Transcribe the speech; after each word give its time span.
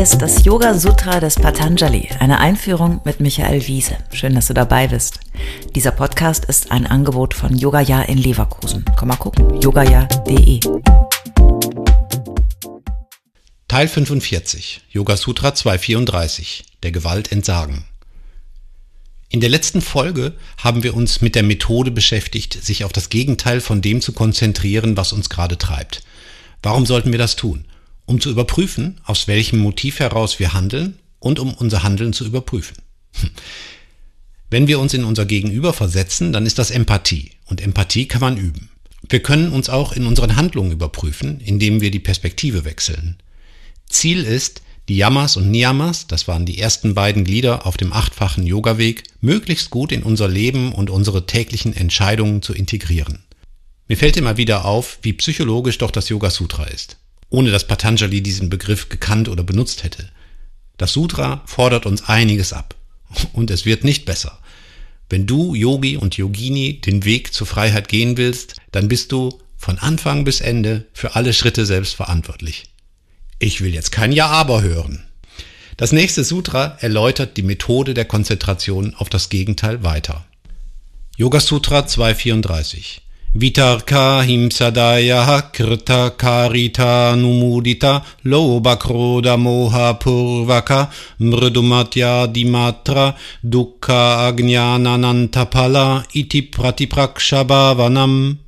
ist 0.00 0.22
das 0.22 0.46
Yoga 0.46 0.78
Sutra 0.78 1.20
des 1.20 1.34
Patanjali, 1.34 2.08
eine 2.20 2.38
Einführung 2.38 3.02
mit 3.04 3.20
Michael 3.20 3.66
Wiese. 3.66 3.98
Schön, 4.14 4.34
dass 4.34 4.46
du 4.46 4.54
dabei 4.54 4.88
bist. 4.88 5.20
Dieser 5.74 5.90
Podcast 5.90 6.46
ist 6.46 6.72
ein 6.72 6.86
Angebot 6.86 7.34
von 7.34 7.54
Yogaya 7.54 8.00
in 8.04 8.16
Leverkusen. 8.16 8.82
Komm 8.96 9.08
mal 9.08 9.16
gucken, 9.16 9.60
yogaya.de. 9.60 10.60
Teil 13.68 13.88
45, 13.88 14.80
Yoga 14.88 15.18
Sutra 15.18 15.54
234, 15.54 16.64
der 16.82 16.92
Gewalt 16.92 17.30
entsagen. 17.30 17.84
In 19.28 19.40
der 19.40 19.50
letzten 19.50 19.82
Folge 19.82 20.32
haben 20.56 20.82
wir 20.82 20.94
uns 20.94 21.20
mit 21.20 21.34
der 21.34 21.42
Methode 21.42 21.90
beschäftigt, 21.90 22.64
sich 22.64 22.84
auf 22.84 22.94
das 22.94 23.10
Gegenteil 23.10 23.60
von 23.60 23.82
dem 23.82 24.00
zu 24.00 24.14
konzentrieren, 24.14 24.96
was 24.96 25.12
uns 25.12 25.28
gerade 25.28 25.58
treibt. 25.58 26.02
Warum 26.62 26.86
sollten 26.86 27.12
wir 27.12 27.18
das 27.18 27.36
tun? 27.36 27.66
Um 28.10 28.20
zu 28.20 28.28
überprüfen, 28.28 29.00
aus 29.04 29.28
welchem 29.28 29.60
Motiv 29.60 30.00
heraus 30.00 30.40
wir 30.40 30.52
handeln 30.52 30.98
und 31.20 31.38
um 31.38 31.54
unser 31.54 31.84
Handeln 31.84 32.12
zu 32.12 32.26
überprüfen. 32.26 32.76
Wenn 34.50 34.66
wir 34.66 34.80
uns 34.80 34.92
in 34.94 35.04
unser 35.04 35.26
Gegenüber 35.26 35.72
versetzen, 35.72 36.32
dann 36.32 36.44
ist 36.44 36.58
das 36.58 36.72
Empathie 36.72 37.30
und 37.46 37.60
Empathie 37.60 38.08
kann 38.08 38.20
man 38.20 38.36
üben. 38.36 38.68
Wir 39.08 39.22
können 39.22 39.52
uns 39.52 39.68
auch 39.68 39.92
in 39.92 40.06
unseren 40.06 40.34
Handlungen 40.34 40.72
überprüfen, 40.72 41.40
indem 41.40 41.80
wir 41.80 41.92
die 41.92 42.00
Perspektive 42.00 42.64
wechseln. 42.64 43.16
Ziel 43.88 44.24
ist, 44.24 44.62
die 44.88 44.96
Yamas 44.96 45.36
und 45.36 45.52
Niyamas, 45.52 46.08
das 46.08 46.26
waren 46.26 46.46
die 46.46 46.58
ersten 46.58 46.94
beiden 46.94 47.22
Glieder 47.22 47.64
auf 47.64 47.76
dem 47.76 47.92
achtfachen 47.92 48.44
Yoga-Weg, 48.44 49.04
möglichst 49.20 49.70
gut 49.70 49.92
in 49.92 50.02
unser 50.02 50.26
Leben 50.26 50.72
und 50.72 50.90
unsere 50.90 51.26
täglichen 51.26 51.76
Entscheidungen 51.76 52.42
zu 52.42 52.54
integrieren. 52.54 53.20
Mir 53.86 53.96
fällt 53.96 54.16
immer 54.16 54.36
wieder 54.36 54.64
auf, 54.64 54.98
wie 55.02 55.12
psychologisch 55.12 55.78
doch 55.78 55.92
das 55.92 56.08
Yoga 56.08 56.30
Sutra 56.30 56.64
ist 56.64 56.96
ohne 57.30 57.50
dass 57.50 57.66
Patanjali 57.66 58.22
diesen 58.22 58.50
Begriff 58.50 58.88
gekannt 58.88 59.28
oder 59.28 59.42
benutzt 59.42 59.84
hätte. 59.84 60.08
Das 60.76 60.92
Sutra 60.92 61.42
fordert 61.46 61.86
uns 61.86 62.02
einiges 62.02 62.52
ab. 62.52 62.74
Und 63.32 63.50
es 63.50 63.64
wird 63.64 63.84
nicht 63.84 64.04
besser. 64.04 64.38
Wenn 65.08 65.26
du, 65.26 65.54
Yogi 65.54 65.96
und 65.96 66.16
Yogini, 66.16 66.80
den 66.80 67.04
Weg 67.04 67.34
zur 67.34 67.46
Freiheit 67.46 67.88
gehen 67.88 68.16
willst, 68.16 68.56
dann 68.70 68.88
bist 68.88 69.10
du 69.10 69.40
von 69.56 69.78
Anfang 69.78 70.24
bis 70.24 70.40
Ende 70.40 70.86
für 70.92 71.16
alle 71.16 71.32
Schritte 71.32 71.66
selbst 71.66 71.94
verantwortlich. 71.94 72.64
Ich 73.38 73.60
will 73.60 73.74
jetzt 73.74 73.90
kein 73.90 74.12
Ja-Aber 74.12 74.62
hören. 74.62 75.04
Das 75.76 75.92
nächste 75.92 76.24
Sutra 76.24 76.76
erläutert 76.80 77.36
die 77.36 77.42
Methode 77.42 77.94
der 77.94 78.04
Konzentration 78.04 78.94
auf 78.94 79.08
das 79.08 79.28
Gegenteil 79.28 79.82
weiter. 79.82 80.26
Yoga 81.16 81.40
Sutra 81.40 81.86
234 81.86 83.02
Vitarka 83.32 84.24
himsadaya 84.24 85.52
krita 85.52 86.10
karita 86.10 87.14
numudita 87.14 88.02
lobakroda 88.24 89.36
moha 89.36 89.94
purvaka 89.94 90.90
mrudumatya 91.20 92.26
dimatra 92.26 93.14
dukkha 93.44 94.26
agnanantapala 94.26 96.02
iti 96.12 96.42
pratiprakshabhavanam. 96.42 98.38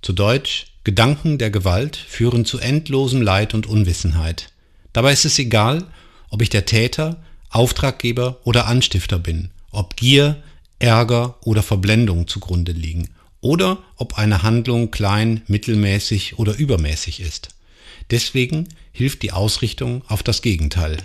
Zu 0.00 0.12
Deutsch 0.12 0.66
Gedanken 0.84 1.38
der 1.38 1.50
Gewalt 1.50 1.96
führen 1.96 2.44
zu 2.44 2.60
endlosem 2.60 3.20
Leid 3.20 3.52
und 3.52 3.66
Unwissenheit. 3.66 4.52
Dabei 4.92 5.12
ist 5.12 5.24
es 5.24 5.40
egal, 5.40 5.84
ob 6.30 6.40
ich 6.40 6.50
der 6.50 6.66
Täter, 6.66 7.16
Auftraggeber 7.50 8.38
oder 8.44 8.68
Anstifter 8.68 9.18
bin, 9.18 9.50
ob 9.72 9.96
Gier, 9.96 10.36
Ärger 10.78 11.34
oder 11.42 11.64
Verblendung 11.64 12.28
zugrunde 12.28 12.70
liegen 12.70 13.08
oder 13.40 13.82
ob 13.96 14.18
eine 14.18 14.42
Handlung 14.42 14.90
klein, 14.90 15.42
mittelmäßig 15.46 16.38
oder 16.38 16.54
übermäßig 16.56 17.20
ist. 17.20 17.48
Deswegen 18.10 18.68
hilft 18.92 19.22
die 19.22 19.32
Ausrichtung 19.32 20.02
auf 20.08 20.22
das 20.22 20.42
Gegenteil. 20.42 20.96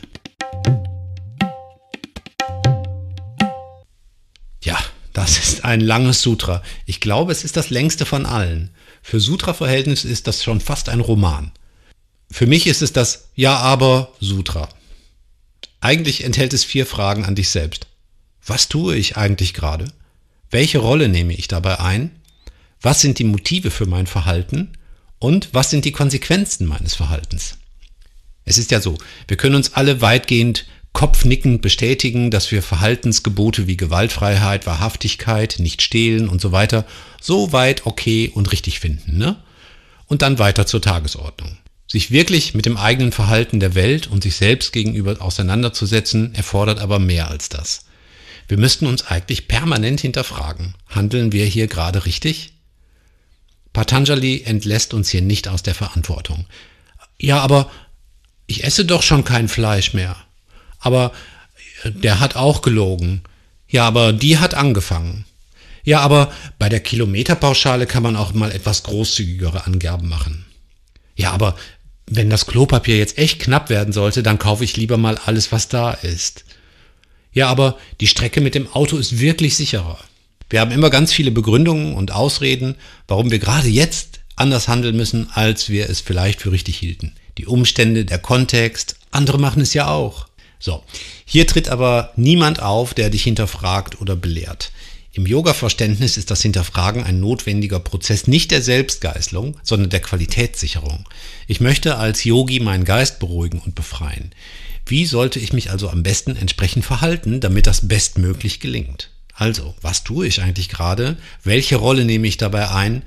Ja, 4.63 4.79
das 5.11 5.37
ist 5.37 5.65
ein 5.65 5.81
langes 5.81 6.21
Sutra. 6.21 6.63
Ich 6.85 7.01
glaube, 7.01 7.31
es 7.31 7.43
ist 7.43 7.57
das 7.57 7.69
längste 7.69 8.05
von 8.05 8.25
allen. 8.25 8.71
Für 9.01 9.19
Sutra-Verhältnisse 9.19 10.07
ist 10.07 10.27
das 10.27 10.43
schon 10.43 10.61
fast 10.61 10.89
ein 10.89 11.01
Roman. 11.01 11.51
Für 12.31 12.47
mich 12.47 12.65
ist 12.67 12.81
es 12.81 12.93
das 12.93 13.29
Ja, 13.35 13.57
aber 13.57 14.11
Sutra. 14.19 14.69
Eigentlich 15.81 16.23
enthält 16.23 16.53
es 16.53 16.63
vier 16.63 16.85
Fragen 16.85 17.25
an 17.25 17.35
dich 17.35 17.49
selbst. 17.49 17.87
Was 18.45 18.69
tue 18.69 18.95
ich 18.95 19.17
eigentlich 19.17 19.53
gerade? 19.53 19.85
Welche 20.49 20.79
Rolle 20.79 21.09
nehme 21.09 21.33
ich 21.33 21.47
dabei 21.47 21.79
ein? 21.79 22.11
Was 22.83 23.01
sind 23.01 23.17
die 23.17 23.23
Motive 23.23 23.71
für 23.71 23.87
mein 23.87 24.05
Verhalten 24.05 24.73
und 25.17 25.49
was 25.53 25.69
sind 25.69 25.85
die 25.85 25.93
Konsequenzen 25.93 26.67
meines 26.67 26.93
Verhaltens. 26.93 27.57
Es 28.45 28.57
ist 28.57 28.71
ja 28.71 28.81
so, 28.81 28.97
wir 29.27 29.37
können 29.37 29.55
uns 29.55 29.73
alle 29.73 30.01
weitgehend 30.01 30.65
kopfnickend 30.91 31.61
bestätigen, 31.61 32.29
dass 32.29 32.51
wir 32.51 32.61
Verhaltensgebote 32.61 33.67
wie 33.67 33.77
Gewaltfreiheit, 33.77 34.67
Wahrhaftigkeit, 34.67 35.55
nicht 35.59 35.81
stehlen 35.81 36.27
und 36.29 36.39
so 36.41 36.51
weiter 36.51 36.85
so 37.19 37.51
weit 37.51 37.85
okay 37.87 38.31
und 38.33 38.51
richtig 38.51 38.79
finden. 38.79 39.17
Ne? 39.17 39.37
Und 40.07 40.21
dann 40.21 40.37
weiter 40.37 40.67
zur 40.67 40.81
Tagesordnung. 40.81 41.57
Sich 41.87 42.11
wirklich 42.11 42.53
mit 42.53 42.65
dem 42.65 42.77
eigenen 42.77 43.11
Verhalten 43.11 43.59
der 43.59 43.75
Welt 43.75 44.07
und 44.07 44.23
sich 44.23 44.35
selbst 44.35 44.73
gegenüber 44.73 45.21
auseinanderzusetzen, 45.21 46.35
erfordert 46.35 46.79
aber 46.79 46.99
mehr 46.99 47.29
als 47.29 47.49
das. 47.49 47.85
Wir 48.47 48.57
müssten 48.57 48.87
uns 48.87 49.07
eigentlich 49.07 49.47
permanent 49.47 50.01
hinterfragen, 50.01 50.75
handeln 50.89 51.31
wir 51.31 51.45
hier 51.45 51.67
gerade 51.67 52.05
richtig? 52.05 52.53
Patanjali 53.73 54.43
entlässt 54.43 54.93
uns 54.93 55.09
hier 55.09 55.21
nicht 55.21 55.47
aus 55.47 55.63
der 55.63 55.75
Verantwortung. 55.75 56.45
Ja, 57.19 57.39
aber 57.39 57.69
ich 58.45 58.63
esse 58.63 58.85
doch 58.85 59.01
schon 59.01 59.23
kein 59.23 59.47
Fleisch 59.47 59.93
mehr. 59.93 60.15
Aber 60.79 61.11
äh, 61.83 61.91
der 61.91 62.19
hat 62.19 62.35
auch 62.35 62.61
gelogen. 62.61 63.23
Ja, 63.67 63.87
aber 63.87 64.13
die 64.13 64.37
hat 64.37 64.53
angefangen. 64.53 65.25
Ja, 65.83 65.99
aber 65.99 66.31
bei 66.59 66.69
der 66.69 66.79
Kilometerpauschale 66.79 67.87
kann 67.87 68.03
man 68.03 68.15
auch 68.15 68.33
mal 68.33 68.51
etwas 68.51 68.83
großzügigere 68.83 69.65
Angaben 69.65 70.07
machen. 70.07 70.45
Ja, 71.15 71.31
aber 71.31 71.55
wenn 72.05 72.29
das 72.29 72.45
Klopapier 72.45 72.97
jetzt 72.97 73.17
echt 73.17 73.39
knapp 73.39 73.69
werden 73.69 73.93
sollte, 73.93 74.23
dann 74.23 74.39
kaufe 74.39 74.63
ich 74.63 74.77
lieber 74.77 74.97
mal 74.97 75.17
alles, 75.17 75.51
was 75.51 75.67
da 75.67 75.91
ist. 75.91 76.45
Ja, 77.33 77.47
aber 77.47 77.77
die 77.99 78.07
Strecke 78.07 78.41
mit 78.41 78.55
dem 78.55 78.71
Auto 78.71 78.97
ist 78.97 79.19
wirklich 79.19 79.55
sicherer. 79.55 79.97
Wir 80.53 80.61
haben 80.61 80.69
immer 80.69 80.91
ganz 80.91 81.11
viele 81.11 81.31
Begründungen 81.31 81.95
und 81.95 82.11
Ausreden, 82.11 82.75
warum 83.07 83.31
wir 83.31 83.39
gerade 83.39 83.69
jetzt 83.69 84.19
anders 84.35 84.67
handeln 84.67 84.95
müssen, 84.95 85.31
als 85.33 85.69
wir 85.69 85.89
es 85.89 85.99
vielleicht 85.99 86.41
für 86.41 86.51
richtig 86.51 86.77
hielten. 86.77 87.15
Die 87.39 87.47
Umstände, 87.47 88.05
der 88.05 88.19
Kontext, 88.19 88.97
andere 89.09 89.39
machen 89.39 89.63
es 89.63 89.73
ja 89.73 89.87
auch. 89.87 90.27
So, 90.59 90.83
hier 91.25 91.47
tritt 91.47 91.69
aber 91.69 92.13
niemand 92.17 92.61
auf, 92.61 92.93
der 92.93 93.09
dich 93.09 93.23
hinterfragt 93.23 93.99
oder 93.99 94.15
belehrt. 94.15 94.71
Im 95.13 95.25
Yoga-Verständnis 95.25 96.17
ist 96.17 96.29
das 96.29 96.43
Hinterfragen 96.43 97.03
ein 97.03 97.19
notwendiger 97.19 97.79
Prozess 97.79 98.27
nicht 98.27 98.51
der 98.51 98.61
Selbstgeißlung, 98.61 99.57
sondern 99.63 99.89
der 99.89 100.01
Qualitätssicherung. 100.01 101.09
Ich 101.47 101.61
möchte 101.61 101.97
als 101.97 102.25
Yogi 102.25 102.59
meinen 102.59 102.85
Geist 102.85 103.17
beruhigen 103.17 103.57
und 103.57 103.73
befreien. 103.73 104.35
Wie 104.85 105.07
sollte 105.07 105.39
ich 105.39 105.51
mich 105.51 105.71
also 105.71 105.89
am 105.89 106.03
besten 106.03 106.35
entsprechend 106.35 106.85
verhalten, 106.85 107.39
damit 107.39 107.65
das 107.65 107.87
bestmöglich 107.87 108.59
gelingt? 108.59 109.09
Also, 109.33 109.73
was 109.81 110.03
tue 110.03 110.27
ich 110.27 110.41
eigentlich 110.41 110.69
gerade? 110.69 111.17
Welche 111.43 111.75
Rolle 111.75 112.05
nehme 112.05 112.27
ich 112.27 112.37
dabei 112.37 112.69
ein? 112.69 113.03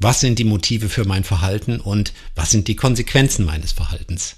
Was 0.00 0.20
sind 0.20 0.38
die 0.38 0.44
Motive 0.44 0.88
für 0.88 1.04
mein 1.04 1.24
Verhalten 1.24 1.80
und 1.80 2.12
was 2.34 2.50
sind 2.50 2.68
die 2.68 2.76
Konsequenzen 2.76 3.44
meines 3.44 3.72
Verhaltens? 3.72 4.36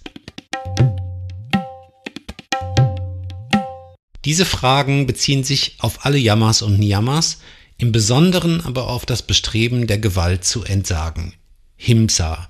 Diese 4.24 4.44
Fragen 4.44 5.06
beziehen 5.06 5.44
sich 5.44 5.76
auf 5.78 6.04
alle 6.04 6.18
Yamas 6.18 6.62
und 6.62 6.78
Niyamas, 6.78 7.38
im 7.78 7.92
Besonderen 7.92 8.60
aber 8.60 8.88
auf 8.88 9.06
das 9.06 9.22
Bestreben 9.22 9.86
der 9.86 9.98
Gewalt 9.98 10.44
zu 10.44 10.64
entsagen. 10.64 11.34
Himsa 11.76 12.48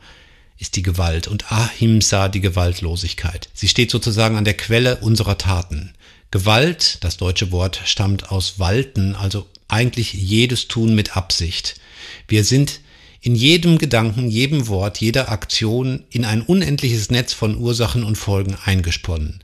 ist 0.57 0.77
die 0.77 0.83
Gewalt 0.83 1.29
und 1.29 1.53
Ahimsa 1.53 2.29
die 2.29 2.41
Gewaltlosigkeit. 2.41 3.51
Sie 3.53 3.69
steht 3.69 3.91
sozusagen 3.91 4.37
an 4.37 4.45
der 4.45 4.57
Quelle 4.57 4.97
unserer 4.97 5.37
Taten. 5.37 5.93
Gewalt, 6.31 6.99
das 7.03 7.17
deutsche 7.17 7.53
Wort 7.53 7.81
stammt 7.87 8.31
aus 8.31 8.59
walten, 8.59 9.15
also 9.15 9.47
eigentlich 9.67 10.13
jedes 10.13 10.69
Tun 10.69 10.95
mit 10.95 11.17
Absicht. 11.17 11.81
Wir 12.27 12.45
sind 12.45 12.81
in 13.21 13.35
jedem 13.35 13.79
Gedanken, 13.79 14.29
jedem 14.29 14.69
Wort, 14.69 15.01
jeder 15.01 15.31
Aktion 15.31 16.05
in 16.11 16.25
ein 16.25 16.43
unendliches 16.43 17.11
Netz 17.11 17.33
von 17.33 17.57
Ursachen 17.57 18.05
und 18.05 18.17
Folgen 18.17 18.57
eingesponnen. 18.65 19.41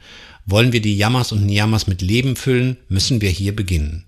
Wollen 0.47 0.73
wir 0.73 0.83
die 0.83 0.97
Jammers 0.97 1.33
und 1.33 1.47
Niyamas 1.47 1.87
mit 1.87 2.03
Leben 2.03 2.37
füllen, 2.37 2.77
müssen 2.89 3.21
wir 3.21 3.31
hier 3.31 3.57
beginnen. 3.57 4.05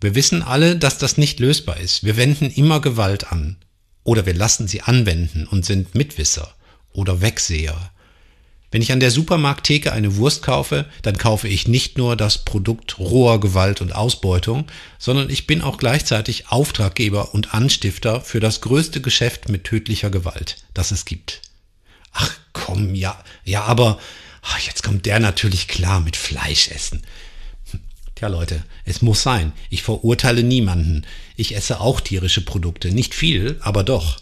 Wir 0.00 0.14
wissen 0.14 0.42
alle, 0.42 0.76
dass 0.76 0.98
das 0.98 1.18
nicht 1.18 1.40
lösbar 1.40 1.78
ist. 1.78 2.04
Wir 2.04 2.16
wenden 2.16 2.50
immer 2.50 2.80
Gewalt 2.80 3.32
an. 3.32 3.56
Oder 4.04 4.26
wir 4.26 4.34
lassen 4.34 4.68
sie 4.68 4.82
anwenden 4.82 5.46
und 5.46 5.64
sind 5.64 5.94
Mitwisser 5.94 6.54
oder 6.92 7.20
Wegseher. 7.20 7.92
Wenn 8.70 8.82
ich 8.82 8.92
an 8.92 9.00
der 9.00 9.10
Supermarkttheke 9.10 9.92
eine 9.92 10.16
Wurst 10.16 10.42
kaufe, 10.42 10.86
dann 11.02 11.16
kaufe 11.16 11.48
ich 11.48 11.68
nicht 11.68 11.96
nur 11.96 12.16
das 12.16 12.44
Produkt 12.44 12.98
roher 12.98 13.40
Gewalt 13.40 13.80
und 13.80 13.94
Ausbeutung, 13.94 14.66
sondern 14.98 15.30
ich 15.30 15.46
bin 15.46 15.62
auch 15.62 15.78
gleichzeitig 15.78 16.48
Auftraggeber 16.48 17.34
und 17.34 17.54
Anstifter 17.54 18.20
für 18.20 18.40
das 18.40 18.60
größte 18.60 19.00
Geschäft 19.00 19.48
mit 19.48 19.64
tödlicher 19.64 20.10
Gewalt, 20.10 20.56
das 20.74 20.90
es 20.90 21.06
gibt. 21.06 21.40
Ach 22.12 22.30
komm, 22.52 22.94
ja, 22.94 23.22
ja, 23.44 23.64
aber 23.64 23.98
Ach, 24.42 24.58
jetzt 24.60 24.82
kommt 24.82 25.06
der 25.06 25.20
natürlich 25.20 25.68
klar 25.68 26.00
mit 26.00 26.16
Fleisch 26.16 26.68
essen. 26.68 27.02
Tja 28.14 28.28
Leute, 28.28 28.64
es 28.84 29.02
muss 29.02 29.22
sein. 29.22 29.52
Ich 29.70 29.82
verurteile 29.82 30.42
niemanden. 30.42 31.04
Ich 31.36 31.54
esse 31.54 31.80
auch 31.80 32.00
tierische 32.00 32.40
Produkte. 32.40 32.90
Nicht 32.90 33.14
viel, 33.14 33.58
aber 33.60 33.84
doch. 33.84 34.18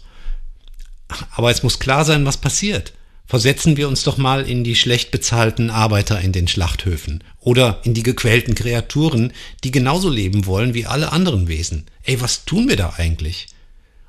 Aber 1.31 1.49
es 1.49 1.63
muss 1.63 1.79
klar 1.79 2.05
sein, 2.05 2.25
was 2.25 2.37
passiert. 2.37 2.93
Versetzen 3.27 3.75
wir 3.75 3.89
uns 3.89 4.03
doch 4.03 4.17
mal 4.17 4.47
in 4.47 4.63
die 4.63 4.75
schlecht 4.75 5.11
bezahlten 5.11 5.69
Arbeiter 5.69 6.21
in 6.21 6.31
den 6.31 6.47
Schlachthöfen 6.47 7.23
oder 7.39 7.81
in 7.83 7.93
die 7.93 8.03
gequälten 8.03 8.55
Kreaturen, 8.55 9.33
die 9.65 9.71
genauso 9.71 10.09
leben 10.09 10.45
wollen 10.45 10.73
wie 10.73 10.85
alle 10.85 11.11
anderen 11.11 11.49
Wesen. 11.49 11.85
Ey, 12.03 12.21
was 12.21 12.45
tun 12.45 12.69
wir 12.69 12.77
da 12.77 12.93
eigentlich? 12.95 13.47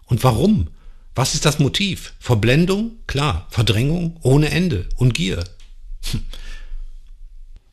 Und 0.07 0.23
warum? 0.23 0.69
Was 1.17 1.35
ist 1.35 1.45
das 1.45 1.59
Motiv? 1.59 2.15
Verblendung? 2.21 2.93
Klar. 3.09 3.49
Verdrängung? 3.51 4.17
Ohne 4.23 4.51
Ende. 4.51 4.89
Und 4.95 5.15
Gier. 5.15 5.43
Hm. 6.13 6.23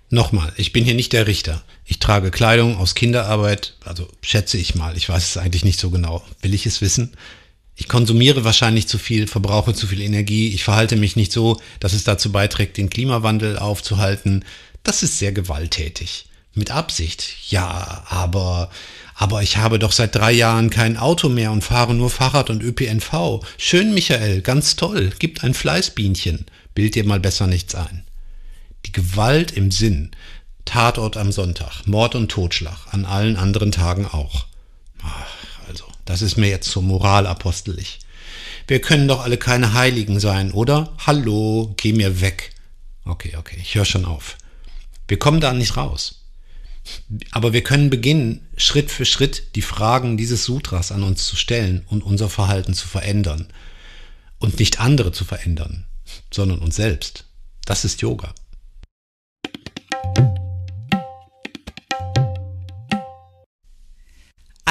Nochmal, 0.10 0.52
ich 0.58 0.72
bin 0.72 0.84
hier 0.84 0.96
nicht 0.96 1.14
der 1.14 1.28
Richter. 1.28 1.64
Ich 1.86 2.00
trage 2.00 2.32
Kleidung 2.32 2.78
aus 2.78 2.96
Kinderarbeit, 2.96 3.76
also 3.84 4.08
schätze 4.22 4.58
ich 4.58 4.74
mal. 4.74 4.98
Ich 4.98 5.10
weiß 5.10 5.24
es 5.24 5.38
eigentlich 5.38 5.66
nicht 5.66 5.80
so 5.80 5.92
genau. 5.92 6.24
Will 6.42 6.54
ich 6.54 6.66
es 6.66 6.82
wissen? 6.82 7.14
Ich 7.76 7.90
konsumiere 7.90 8.46
wahrscheinlich 8.46 8.88
zu 8.88 8.98
viel, 8.98 9.28
verbrauche 9.28 9.74
zu 9.74 9.88
viel 9.88 10.02
Energie. 10.02 10.54
Ich 10.54 10.64
verhalte 10.64 10.96
mich 10.96 11.16
nicht 11.16 11.32
so, 11.32 11.60
dass 11.80 11.94
es 11.94 12.06
dazu 12.06 12.32
beiträgt, 12.32 12.78
den 12.78 12.90
Klimawandel 12.90 13.60
aufzuhalten. 13.60 14.46
Das 14.84 15.04
ist 15.04 15.20
sehr 15.20 15.34
gewalttätig. 15.34 16.28
Mit 16.54 16.72
Absicht. 16.72 17.36
Ja, 17.50 18.06
aber, 18.08 18.70
aber 19.14 19.44
ich 19.44 19.58
habe 19.58 19.78
doch 19.78 19.92
seit 19.92 20.16
drei 20.16 20.32
Jahren 20.32 20.70
kein 20.70 20.96
Auto 20.96 21.28
mehr 21.28 21.52
und 21.52 21.66
fahre 21.66 21.94
nur 21.94 22.10
Fahrrad 22.10 22.50
und 22.50 22.64
ÖPNV. 22.64 23.42
Schön, 23.58 23.94
Michael, 23.94 24.42
ganz 24.42 24.78
toll. 24.78 25.12
Gibt 25.20 25.44
ein 25.44 25.54
Fleißbienchen. 25.54 26.46
Bild 26.76 26.96
dir 26.96 27.04
mal 27.04 27.20
besser 27.20 27.46
nichts 27.46 27.76
ein. 27.76 28.06
Die 28.86 28.94
Gewalt 28.94 29.52
im 29.52 29.70
Sinn. 29.70 30.12
Tatort 30.64 31.18
am 31.18 31.34
Sonntag. 31.34 31.86
Mord 31.88 32.16
und 32.16 32.32
Totschlag. 32.32 32.88
An 32.92 33.04
allen 33.04 33.36
anderen 33.36 33.74
Tagen 33.74 34.06
auch. 34.06 34.46
Ach. 35.04 35.35
Das 36.06 36.22
ist 36.22 36.38
mir 36.38 36.50
jetzt 36.50 36.70
so 36.70 36.82
moralapostelig. 36.82 38.00
Wir 38.68 38.80
können 38.80 39.08
doch 39.08 39.24
alle 39.24 39.38
keine 39.38 39.74
Heiligen 39.74 40.20
sein, 40.20 40.52
oder? 40.52 40.94
Hallo, 41.06 41.74
geh 41.78 41.94
mir 41.94 42.22
weg. 42.22 42.52
Okay, 43.04 43.36
okay, 43.38 43.58
ich 43.62 43.76
höre 43.76 43.86
schon 43.86 44.06
auf. 44.06 44.38
Wir 45.08 45.20
kommen 45.20 45.40
da 45.40 45.54
nicht 45.54 45.78
raus. 45.78 46.22
Aber 47.32 47.54
wir 47.54 47.64
können 47.64 47.90
beginnen, 47.90 48.48
Schritt 48.58 48.92
für 48.92 49.06
Schritt 49.06 49.56
die 49.56 49.62
Fragen 49.62 50.18
dieses 50.18 50.46
Sutras 50.46 50.92
an 50.92 51.04
uns 51.04 51.26
zu 51.26 51.36
stellen 51.36 51.84
und 51.88 52.04
unser 52.04 52.30
Verhalten 52.30 52.74
zu 52.74 52.88
verändern. 52.88 53.48
Und 54.38 54.60
nicht 54.60 54.80
andere 54.80 55.12
zu 55.12 55.26
verändern, 55.26 55.86
sondern 56.32 56.60
uns 56.60 56.76
selbst. 56.76 57.26
Das 57.66 57.86
ist 57.86 58.02
Yoga. 58.02 58.34